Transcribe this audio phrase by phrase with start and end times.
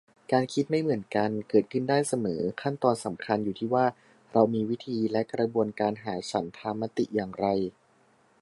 [0.31, 3.85] การคิดไม่เหมือนกันเกิดขึ้นได้เสมอ ขั้นตอนสำคัญอยู่ที่ว่า
[4.31, 7.47] เรามีวิธีและกระบวนการหาฉันทามติอย่างไร